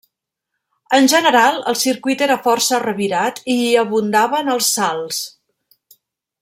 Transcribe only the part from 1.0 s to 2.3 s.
general, el circuit